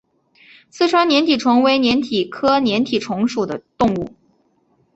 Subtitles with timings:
[0.71, 4.15] 四川粘体虫为粘体科粘体虫属的动物。